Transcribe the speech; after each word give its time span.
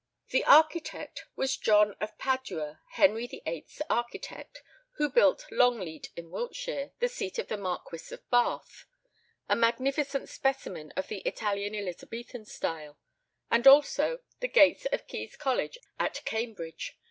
The 0.29 0.43
architect 0.45 1.25
was 1.35 1.55
John 1.57 1.93
of 2.01 2.17
Padua, 2.17 2.79
Henry 2.93 3.27
VIII.'s 3.27 3.83
architect, 3.87 4.63
who 4.93 5.11
built 5.11 5.45
Longleat, 5.51 6.09
in 6.15 6.31
Wiltshire, 6.31 6.89
the 6.97 7.07
seat 7.07 7.37
of 7.37 7.49
the 7.49 7.57
Marquis 7.57 8.11
of 8.11 8.27
Bath, 8.31 8.85
a 9.47 9.55
magnificent 9.55 10.27
specimen 10.27 10.91
of 10.97 11.07
the 11.07 11.19
Italian 11.19 11.75
Elizabethan 11.75 12.45
style, 12.45 12.97
and 13.51 13.67
also 13.67 14.21
the 14.39 14.47
gates 14.47 14.85
of 14.87 15.05
Caius 15.07 15.35
College, 15.35 15.77
at 15.99 16.25
Cambridge. 16.25 16.97